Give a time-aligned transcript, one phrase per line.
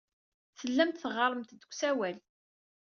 [0.59, 2.17] Tellamt teɣɣaremt-d deg usawal.